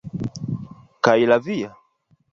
Kaj 1.09 1.15
la 1.33 1.39
via? 1.49 1.73